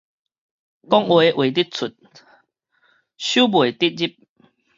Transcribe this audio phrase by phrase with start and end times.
[0.01, 0.05] 話講
[1.37, 1.93] 會得出，
[3.19, 4.25] 收袂得入